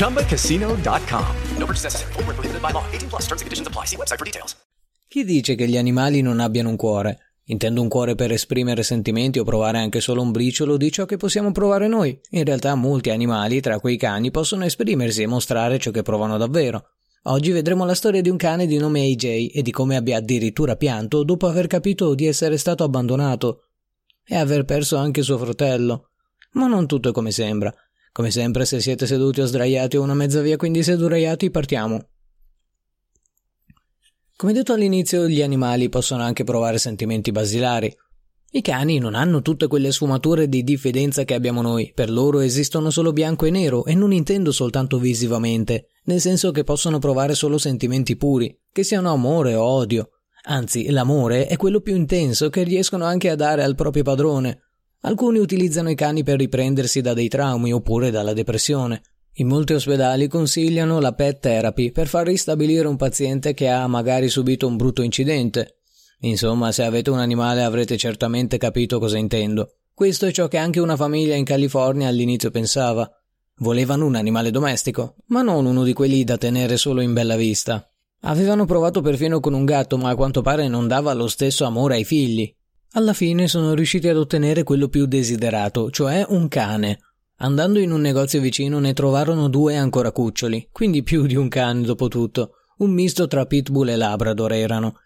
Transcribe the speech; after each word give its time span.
ChumbaCasino.com. 0.00 1.26
No 1.58 1.66
purchase 1.66 1.84
necessary. 1.84 2.12
Void 2.14 2.26
where 2.26 2.34
prohibited 2.34 2.62
by 2.62 2.72
law. 2.72 2.84
18 2.90 3.10
plus 3.10 3.26
terms 3.26 3.42
and 3.42 3.46
conditions 3.46 3.68
apply. 3.68 3.84
See 3.84 3.98
website 3.98 4.16
for 4.16 4.24
details. 4.24 4.56
Chi 5.06 5.24
dice 5.24 5.54
che 5.56 5.68
gli 5.68 5.76
animali 5.76 6.22
non 6.22 6.40
abbiano 6.40 6.70
un 6.70 6.76
cuore? 6.76 7.18
Intendo 7.50 7.82
un 7.82 7.88
cuore 7.88 8.14
per 8.14 8.32
esprimere 8.32 8.82
sentimenti 8.82 9.38
o 9.38 9.44
provare 9.44 9.76
anche 9.76 10.00
solo 10.00 10.22
un 10.22 10.30
briciolo 10.30 10.78
di 10.78 10.90
ciò 10.90 11.04
che 11.04 11.18
possiamo 11.18 11.52
provare 11.52 11.86
noi. 11.86 12.18
In 12.30 12.44
realtà 12.44 12.74
molti 12.76 13.10
animali, 13.10 13.60
tra 13.60 13.78
quei 13.78 13.98
cani, 13.98 14.30
possono 14.30 14.64
esprimersi 14.64 15.20
e 15.20 15.26
mostrare 15.26 15.78
ciò 15.78 15.90
che 15.90 16.00
provano 16.00 16.38
davvero. 16.38 16.92
Oggi 17.24 17.50
vedremo 17.50 17.84
la 17.84 17.94
storia 17.94 18.22
di 18.22 18.30
un 18.30 18.38
cane 18.38 18.66
di 18.66 18.78
nome 18.78 19.02
AJ 19.02 19.50
e 19.52 19.60
di 19.60 19.70
come 19.70 19.96
abbia 19.96 20.16
addirittura 20.16 20.76
pianto 20.76 21.24
dopo 21.24 21.46
aver 21.46 21.66
capito 21.66 22.14
di 22.14 22.26
essere 22.26 22.56
stato 22.56 22.84
abbandonato 22.84 23.64
e 24.24 24.36
aver 24.36 24.64
perso 24.64 24.96
anche 24.96 25.20
suo 25.20 25.36
fratello. 25.36 26.12
Ma 26.52 26.68
non 26.68 26.86
tutto 26.86 27.10
è 27.10 27.12
come 27.12 27.32
sembra. 27.32 27.74
Come 28.12 28.30
sempre, 28.30 28.64
se 28.64 28.80
siete 28.80 29.06
seduti 29.06 29.40
o 29.40 29.46
sdraiati 29.46 29.96
o 29.96 30.02
una 30.02 30.14
mezza 30.14 30.40
via, 30.40 30.56
quindi 30.56 30.82
seduraiati, 30.82 31.50
partiamo. 31.50 32.08
Come 34.36 34.52
detto 34.52 34.72
all'inizio, 34.72 35.28
gli 35.28 35.42
animali 35.42 35.88
possono 35.88 36.22
anche 36.22 36.44
provare 36.44 36.78
sentimenti 36.78 37.30
basilari. 37.30 37.94
I 38.52 38.62
cani 38.62 38.98
non 38.98 39.14
hanno 39.14 39.42
tutte 39.42 39.68
quelle 39.68 39.92
sfumature 39.92 40.48
di 40.48 40.64
diffidenza 40.64 41.22
che 41.22 41.34
abbiamo 41.34 41.62
noi, 41.62 41.92
per 41.94 42.10
loro 42.10 42.40
esistono 42.40 42.90
solo 42.90 43.12
bianco 43.12 43.46
e 43.46 43.50
nero 43.50 43.84
e 43.84 43.94
non 43.94 44.12
intendo 44.12 44.50
soltanto 44.50 44.98
visivamente, 44.98 45.86
nel 46.04 46.20
senso 46.20 46.50
che 46.50 46.64
possono 46.64 46.98
provare 46.98 47.34
solo 47.34 47.58
sentimenti 47.58 48.16
puri, 48.16 48.58
che 48.72 48.82
siano 48.82 49.12
amore 49.12 49.54
o 49.54 49.62
odio. 49.62 50.08
Anzi, 50.44 50.90
l'amore 50.90 51.46
è 51.46 51.56
quello 51.56 51.80
più 51.80 51.94
intenso 51.94 52.48
che 52.48 52.64
riescono 52.64 53.04
anche 53.04 53.30
a 53.30 53.36
dare 53.36 53.62
al 53.62 53.76
proprio 53.76 54.02
padrone. 54.02 54.69
Alcuni 55.02 55.38
utilizzano 55.38 55.88
i 55.88 55.94
cani 55.94 56.22
per 56.22 56.36
riprendersi 56.36 57.00
da 57.00 57.14
dei 57.14 57.28
traumi 57.28 57.72
oppure 57.72 58.10
dalla 58.10 58.34
depressione. 58.34 59.02
In 59.34 59.46
molti 59.46 59.72
ospedali 59.72 60.28
consigliano 60.28 61.00
la 61.00 61.14
pet 61.14 61.40
therapy 61.40 61.90
per 61.90 62.06
far 62.06 62.26
ristabilire 62.26 62.86
un 62.86 62.96
paziente 62.96 63.54
che 63.54 63.68
ha 63.68 63.86
magari 63.86 64.28
subito 64.28 64.66
un 64.66 64.76
brutto 64.76 65.00
incidente. 65.00 65.78
Insomma, 66.20 66.70
se 66.70 66.82
avete 66.82 67.08
un 67.08 67.18
animale 67.18 67.62
avrete 67.62 67.96
certamente 67.96 68.58
capito 68.58 68.98
cosa 68.98 69.16
intendo. 69.16 69.76
Questo 69.94 70.26
è 70.26 70.32
ciò 70.32 70.48
che 70.48 70.58
anche 70.58 70.80
una 70.80 70.96
famiglia 70.96 71.34
in 71.34 71.44
California 71.44 72.08
all'inizio 72.08 72.50
pensava. 72.50 73.10
Volevano 73.60 74.04
un 74.04 74.16
animale 74.16 74.50
domestico, 74.50 75.16
ma 75.26 75.40
non 75.40 75.64
uno 75.64 75.82
di 75.82 75.94
quelli 75.94 76.24
da 76.24 76.36
tenere 76.36 76.76
solo 76.76 77.00
in 77.00 77.14
bella 77.14 77.36
vista. 77.36 77.88
Avevano 78.24 78.66
provato 78.66 79.00
perfino 79.00 79.40
con 79.40 79.54
un 79.54 79.64
gatto, 79.64 79.96
ma 79.96 80.10
a 80.10 80.14
quanto 80.14 80.42
pare 80.42 80.68
non 80.68 80.86
dava 80.86 81.14
lo 81.14 81.26
stesso 81.26 81.64
amore 81.64 81.94
ai 81.94 82.04
figli. 82.04 82.54
Alla 82.94 83.12
fine 83.12 83.46
sono 83.46 83.74
riusciti 83.74 84.08
ad 84.08 84.16
ottenere 84.16 84.64
quello 84.64 84.88
più 84.88 85.06
desiderato, 85.06 85.92
cioè 85.92 86.26
un 86.28 86.48
cane. 86.48 86.98
Andando 87.36 87.78
in 87.78 87.92
un 87.92 88.00
negozio 88.00 88.40
vicino 88.40 88.80
ne 88.80 88.94
trovarono 88.94 89.48
due 89.48 89.76
ancora 89.76 90.10
cuccioli, 90.10 90.70
quindi 90.72 91.04
più 91.04 91.26
di 91.26 91.36
un 91.36 91.48
cane 91.48 91.82
dopo 91.82 92.08
tutto. 92.08 92.54
Un 92.78 92.90
misto 92.90 93.28
tra 93.28 93.46
pitbull 93.46 93.90
e 93.90 93.96
labrador 93.96 94.52
erano. 94.54 94.96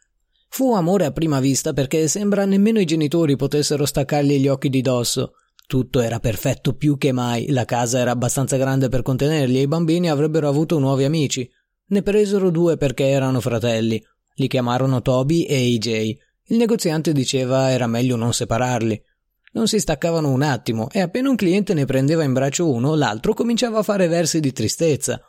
Fu 0.49 0.73
amore 0.73 1.05
a 1.05 1.11
prima 1.11 1.41
vista 1.41 1.75
perché 1.75 2.09
sembra 2.09 2.47
nemmeno 2.47 2.81
i 2.81 2.87
genitori 2.87 3.37
potessero 3.37 3.85
staccargli 3.85 4.39
gli 4.39 4.49
occhi 4.49 4.71
di 4.71 4.81
dosso. 4.81 5.33
Tutto 5.67 6.01
era 6.01 6.21
perfetto 6.21 6.73
più 6.73 6.97
che 6.97 7.13
mai, 7.13 7.51
la 7.51 7.67
casa 7.67 7.99
era 7.99 8.13
abbastanza 8.13 8.57
grande 8.57 8.89
per 8.89 9.03
contenerli 9.03 9.59
e 9.59 9.63
i 9.63 9.69
bambini 9.69 10.09
avrebbero 10.09 10.49
avuto 10.49 10.79
nuovi 10.79 11.05
amici. 11.05 11.47
Ne 11.89 12.03
presero 12.03 12.51
due 12.51 12.79
perché 12.79 13.09
erano 13.09 13.41
fratelli. 13.41 14.03
Li 14.37 14.49
chiamarono 14.49 15.03
Toby 15.03 15.43
e 15.43 15.57
AJ. 15.57 16.17
Il 16.49 16.59
negoziante 16.59 17.13
diceva 17.13 17.71
era 17.71 17.87
meglio 17.87 18.17
non 18.17 18.35
separarli. 18.35 19.03
Non 19.53 19.67
si 19.67 19.79
staccavano 19.79 20.31
un 20.31 20.43
attimo 20.43 20.91
e 20.91 21.01
appena 21.01 21.31
un 21.31 21.37
cliente 21.37 21.73
ne 21.73 21.87
prendeva 21.87 22.23
in 22.23 22.33
braccio 22.33 22.71
uno, 22.71 22.95
l'altro 22.95 23.33
cominciava 23.33 23.79
a 23.79 23.83
fare 23.83 24.09
versi 24.09 24.41
di 24.41 24.53
tristezza, 24.53 25.21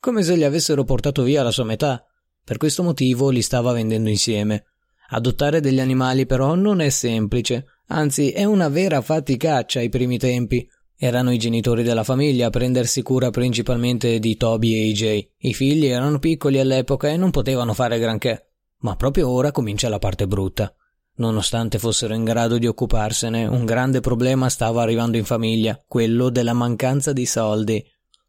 come 0.00 0.22
se 0.22 0.36
gli 0.36 0.44
avessero 0.44 0.84
portato 0.84 1.22
via 1.24 1.42
la 1.42 1.50
sua 1.50 1.64
metà. 1.64 2.02
Per 2.42 2.56
questo 2.56 2.82
motivo 2.82 3.28
li 3.28 3.42
stava 3.42 3.72
vendendo 3.72 4.08
insieme. 4.08 4.66
Adottare 5.08 5.60
degli 5.60 5.80
animali 5.80 6.26
però 6.26 6.54
non 6.54 6.80
è 6.80 6.88
semplice, 6.88 7.66
anzi 7.88 8.30
è 8.30 8.44
una 8.44 8.68
vera 8.68 9.00
faticaccia 9.00 9.80
ai 9.80 9.88
primi 9.88 10.16
tempi. 10.16 10.66
Erano 10.96 11.32
i 11.32 11.38
genitori 11.38 11.82
della 11.82 12.04
famiglia 12.04 12.46
a 12.46 12.50
prendersi 12.50 13.02
cura 13.02 13.30
principalmente 13.30 14.18
di 14.18 14.36
Toby 14.36 14.74
e 14.74 14.90
AJ. 14.90 15.28
I 15.38 15.52
figli 15.52 15.86
erano 15.86 16.18
piccoli 16.18 16.58
all'epoca 16.58 17.08
e 17.08 17.16
non 17.16 17.30
potevano 17.30 17.74
fare 17.74 17.98
granché. 17.98 18.46
Ma 18.86 18.94
proprio 18.94 19.28
ora 19.28 19.50
comincia 19.50 19.88
la 19.88 19.98
parte 19.98 20.28
brutta. 20.28 20.72
Nonostante 21.16 21.80
fossero 21.80 22.14
in 22.14 22.22
grado 22.22 22.56
di 22.56 22.68
occuparsene, 22.68 23.44
un 23.44 23.64
grande 23.64 23.98
problema 23.98 24.48
stava 24.48 24.80
arrivando 24.80 25.16
in 25.16 25.24
famiglia, 25.24 25.82
quello 25.88 26.28
della 26.28 26.52
mancanza 26.52 27.12
di 27.12 27.26
soldi. 27.26 27.84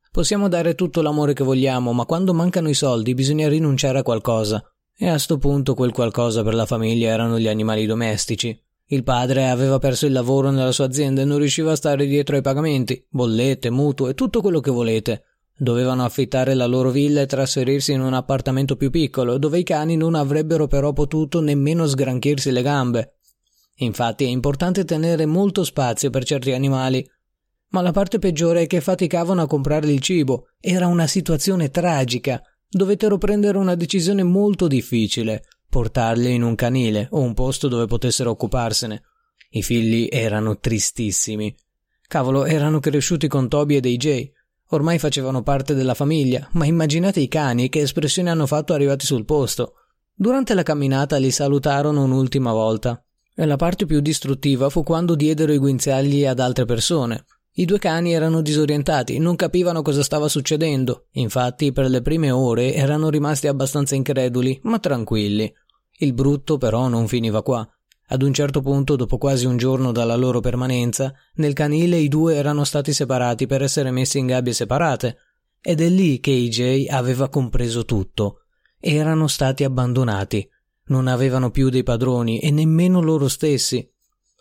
Possiamo 0.09 0.47
dare 0.47 0.73
tutto 0.73 1.03
l'amore 1.03 1.33
che 1.33 1.43
vogliamo, 1.43 1.93
ma 1.93 2.05
quando 2.05 2.33
mancano 2.33 2.69
i 2.69 2.73
soldi 2.73 3.13
bisogna 3.13 3.47
rinunciare 3.47 3.99
a 3.99 4.01
qualcosa. 4.01 4.63
E 4.97 5.07
a 5.07 5.19
sto 5.19 5.37
punto 5.37 5.75
quel 5.75 5.91
qualcosa 5.91 6.41
per 6.41 6.55
la 6.55 6.65
famiglia 6.65 7.09
erano 7.09 7.37
gli 7.37 7.47
animali 7.47 7.85
domestici. 7.85 8.59
Il 8.87 9.03
padre 9.03 9.49
aveva 9.49 9.77
perso 9.77 10.07
il 10.07 10.11
lavoro 10.11 10.49
nella 10.49 10.71
sua 10.71 10.85
azienda 10.85 11.21
e 11.21 11.25
non 11.25 11.37
riusciva 11.37 11.73
a 11.73 11.75
stare 11.75 12.07
dietro 12.07 12.35
ai 12.35 12.41
pagamenti, 12.41 13.05
bollette, 13.07 13.69
mutuo 13.69 14.07
e 14.07 14.15
tutto 14.15 14.41
quello 14.41 14.59
che 14.59 14.71
volete. 14.71 15.23
Dovevano 15.59 16.05
affittare 16.05 16.53
la 16.53 16.67
loro 16.67 16.91
villa 16.91 17.21
e 17.21 17.25
trasferirsi 17.25 17.91
in 17.91 18.01
un 18.01 18.13
appartamento 18.13 18.75
più 18.75 18.91
piccolo, 18.91 19.39
dove 19.39 19.57
i 19.57 19.63
cani 19.63 19.97
non 19.97 20.13
avrebbero 20.13 20.67
però 20.67 20.93
potuto 20.93 21.41
nemmeno 21.41 21.87
sgranchirsi 21.87 22.51
le 22.51 22.61
gambe. 22.61 23.15
Infatti 23.77 24.23
è 24.23 24.27
importante 24.27 24.85
tenere 24.85 25.25
molto 25.25 25.63
spazio 25.63 26.11
per 26.11 26.23
certi 26.23 26.51
animali. 26.51 27.03
Ma 27.69 27.81
la 27.81 27.91
parte 27.91 28.19
peggiore 28.19 28.61
è 28.61 28.67
che 28.67 28.81
faticavano 28.81 29.41
a 29.41 29.47
comprare 29.47 29.91
il 29.91 29.99
cibo. 29.99 30.49
Era 30.59 30.85
una 30.85 31.07
situazione 31.07 31.69
tragica. 31.69 32.41
Dovettero 32.69 33.17
prendere 33.17 33.57
una 33.57 33.75
decisione 33.75 34.23
molto 34.23 34.67
difficile. 34.67 35.43
Portarli 35.67 36.33
in 36.33 36.43
un 36.43 36.55
canile 36.55 37.07
o 37.11 37.19
un 37.19 37.33
posto 37.33 37.67
dove 37.67 37.87
potessero 37.87 38.29
occuparsene. 38.29 39.01
I 39.49 39.63
figli 39.63 40.07
erano 40.11 40.59
tristissimi. 40.59 41.53
Cavolo, 42.07 42.45
erano 42.45 42.79
cresciuti 42.79 43.27
con 43.27 43.47
Toby 43.47 43.75
ed 43.75 43.85
AJ. 43.85 44.31
Ormai 44.69 44.99
facevano 44.99 45.43
parte 45.43 45.73
della 45.73 45.93
famiglia, 45.93 46.47
ma 46.53 46.65
immaginate 46.65 47.19
i 47.19 47.27
cani 47.27 47.69
che 47.69 47.81
espressione 47.81 48.29
hanno 48.29 48.45
fatto 48.45 48.73
arrivati 48.73 49.05
sul 49.05 49.23
posto. 49.23 49.73
Durante 50.13 50.53
la 50.53 50.63
camminata 50.63 51.17
li 51.17 51.31
salutarono 51.31 52.03
un'ultima 52.03 52.51
volta. 52.51 53.01
E 53.33 53.45
la 53.45 53.55
parte 53.55 53.85
più 53.85 54.01
distruttiva 54.01 54.69
fu 54.69 54.83
quando 54.83 55.15
diedero 55.15 55.53
i 55.53 55.57
guinzagli 55.57 56.25
ad 56.25 56.39
altre 56.39 56.65
persone. 56.65 57.23
I 57.59 57.65
due 57.65 57.79
cani 57.79 58.13
erano 58.13 58.41
disorientati, 58.41 59.19
non 59.19 59.35
capivano 59.35 59.81
cosa 59.81 60.03
stava 60.03 60.27
succedendo. 60.27 61.07
Infatti, 61.13 61.71
per 61.71 61.89
le 61.89 62.01
prime 62.01 62.29
ore 62.31 62.73
erano 62.73 63.09
rimasti 63.09 63.47
abbastanza 63.47 63.95
increduli, 63.95 64.59
ma 64.63 64.79
tranquilli. 64.79 65.51
Il 65.99 66.13
brutto 66.13 66.57
però 66.57 66.87
non 66.87 67.07
finiva 67.07 67.41
qua. 67.41 67.67
Ad 68.09 68.21
un 68.21 68.33
certo 68.33 68.61
punto, 68.61 68.95
dopo 68.95 69.17
quasi 69.17 69.45
un 69.45 69.57
giorno 69.57 69.91
dalla 69.91 70.15
loro 70.15 70.39
permanenza, 70.39 71.13
nel 71.35 71.51
canile 71.51 71.97
i 71.97 72.07
due 72.07 72.35
erano 72.35 72.63
stati 72.63 72.93
separati 72.93 73.47
per 73.47 73.61
essere 73.61 73.91
messi 73.91 74.17
in 74.17 74.27
gabbie 74.27 74.53
separate. 74.53 75.17
Ed 75.61 75.81
è 75.81 75.89
lì 75.89 76.21
che 76.21 76.31
AJ 76.31 76.87
aveva 76.89 77.27
compreso 77.27 77.83
tutto. 77.83 78.43
Erano 78.79 79.27
stati 79.27 79.65
abbandonati. 79.65 80.49
Non 80.85 81.07
avevano 81.07 81.51
più 81.51 81.69
dei 81.69 81.83
padroni 81.83 82.39
e 82.39 82.49
nemmeno 82.49 83.01
loro 83.01 83.27
stessi. 83.27 83.85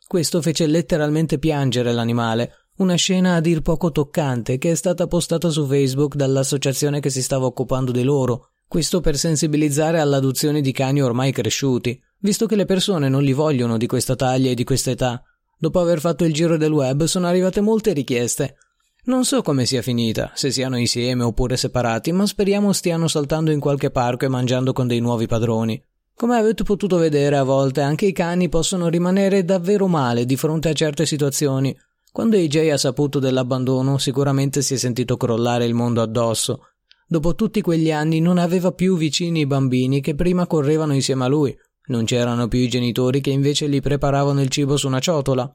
Questo 0.07 0.41
fece 0.41 0.69
letteralmente 0.69 1.41
piangere 1.41 1.93
l'animale, 1.93 2.53
una 2.77 2.95
scena 2.95 3.35
a 3.35 3.41
dir 3.41 3.63
poco 3.63 3.91
toccante 3.91 4.59
che 4.59 4.71
è 4.71 4.75
stata 4.77 5.09
postata 5.09 5.49
su 5.49 5.67
Facebook 5.67 6.15
dall'associazione 6.15 7.01
che 7.01 7.11
si 7.11 7.23
stava 7.23 7.47
occupando 7.47 7.91
di 7.91 8.05
loro, 8.05 8.51
Questo 8.69 9.01
per 9.01 9.17
sensibilizzare 9.17 10.01
all'adozione 10.01 10.61
di 10.61 10.73
cani 10.73 11.01
ormai 11.01 11.31
cresciuti, 11.31 12.01
visto 12.19 12.47
che 12.47 12.57
le 12.57 12.65
persone 12.65 13.09
non 13.09 13.23
li 13.23 13.33
vogliono 13.33 13.77
di 13.77 13.87
questa 13.87 14.17
taglia 14.17 14.51
e 14.51 14.55
di 14.55 14.65
questa 14.65 14.91
età. 14.91 15.23
Dopo 15.59 15.81
aver 15.81 16.01
fatto 16.01 16.25
il 16.25 16.33
giro 16.33 16.57
del 16.57 16.73
web 16.73 17.05
sono 17.05 17.27
arrivate 17.27 17.61
molte 17.61 17.93
richieste. 17.93 18.57
Non 19.05 19.25
so 19.25 19.41
come 19.43 19.67
sia 19.67 19.83
finita, 19.83 20.33
se 20.35 20.51
siano 20.51 20.77
insieme 20.77 21.23
oppure 21.23 21.57
separati, 21.57 22.11
ma 22.13 22.27
speriamo 22.27 22.73
stiano 22.73 23.07
saltando 23.07 23.53
in 23.53 23.61
qualche 23.61 23.91
parco 23.91 24.25
e 24.25 24.29
mangiando 24.29 24.73
con 24.73 24.87
dei 24.87 25.01
nuovi 25.01 25.27
padroni. 25.27 25.81
Come 26.15 26.37
avete 26.37 26.65
potuto 26.65 26.97
vedere, 26.97 27.37
a 27.37 27.43
volte 27.43 27.83
anche 27.83 28.07
i 28.07 28.13
cani 28.13 28.49
possono 28.49 28.89
rimanere 28.89 29.45
davvero 29.45 29.87
male 29.87 30.25
di 30.25 30.37
fronte 30.37 30.71
a 30.71 30.73
certe 30.73 31.07
situazioni. 31.07 31.77
Quando 32.11 32.37
AJ 32.37 32.57
ha 32.71 32.79
saputo 32.79 33.19
dell'abbandono, 33.19 33.99
sicuramente 33.99 34.63
si 34.63 34.75
è 34.75 34.77
sentito 34.79 35.17
crollare 35.19 35.67
il 35.67 35.75
mondo 35.75 36.01
addosso. 36.01 36.69
Dopo 37.07 37.35
tutti 37.35 37.61
quegli 37.61 37.93
anni 37.93 38.21
non 38.21 38.39
aveva 38.39 38.73
più 38.73 38.97
vicini 38.97 39.41
i 39.41 39.47
bambini 39.47 40.01
che 40.01 40.15
prima 40.15 40.47
correvano 40.47 40.95
insieme 40.95 41.25
a 41.25 41.29
lui. 41.29 41.57
Non 41.87 42.05
c'erano 42.05 42.49
più 42.49 42.59
i 42.59 42.69
genitori 42.69 43.21
che 43.21 43.31
invece 43.31 43.69
gli 43.69 43.81
preparavano 43.81 44.41
il 44.43 44.49
cibo 44.49 44.77
su 44.77 44.87
una 44.87 44.99
ciotola. 44.99 45.55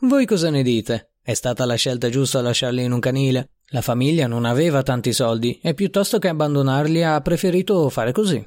Voi 0.00 0.24
cosa 0.24 0.50
ne 0.50 0.62
dite? 0.62 1.10
È 1.22 1.34
stata 1.34 1.64
la 1.64 1.74
scelta 1.74 2.08
giusta 2.08 2.40
lasciarli 2.40 2.84
in 2.84 2.92
un 2.92 3.00
canile. 3.00 3.50
La 3.70 3.82
famiglia 3.82 4.26
non 4.26 4.44
aveva 4.44 4.82
tanti 4.82 5.12
soldi 5.12 5.58
e 5.62 5.74
piuttosto 5.74 6.18
che 6.18 6.28
abbandonarli 6.28 7.02
ha 7.02 7.20
preferito 7.20 7.88
fare 7.88 8.12
così. 8.12 8.44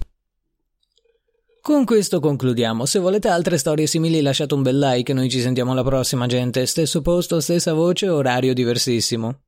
Con 1.62 1.84
questo 1.84 2.20
concludiamo. 2.20 2.86
Se 2.86 3.00
volete 3.00 3.28
altre 3.28 3.58
storie 3.58 3.86
simili 3.86 4.22
lasciate 4.22 4.54
un 4.54 4.62
bel 4.62 4.80
like 4.80 5.14
noi 5.14 5.30
ci 5.30 5.42
sentiamo 5.42 5.74
alla 5.74 5.84
prossima 5.84 6.26
gente. 6.26 6.66
Stesso 6.66 7.02
posto, 7.02 7.40
stessa 7.42 7.74
voce, 7.74 8.08
orario 8.08 8.54
diversissimo. 8.54 9.42